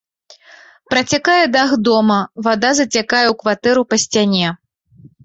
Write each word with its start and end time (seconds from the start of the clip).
Працякае 0.93 1.43
дах 1.55 1.69
дома, 1.87 2.17
вада 2.47 2.71
зацякае 2.79 3.21
ў 3.29 3.35
кватэру 3.45 3.81
па 3.91 4.01
сцяне. 4.05 4.49